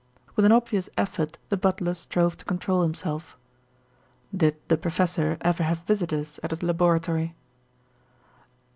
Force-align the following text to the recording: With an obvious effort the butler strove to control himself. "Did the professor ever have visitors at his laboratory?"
With 0.35 0.45
an 0.45 0.51
obvious 0.51 0.89
effort 0.97 1.37
the 1.49 1.57
butler 1.57 1.93
strove 1.93 2.35
to 2.37 2.45
control 2.45 2.81
himself. 2.81 3.37
"Did 4.35 4.55
the 4.67 4.75
professor 4.75 5.37
ever 5.41 5.61
have 5.61 5.83
visitors 5.85 6.39
at 6.41 6.49
his 6.49 6.63
laboratory?" 6.63 7.35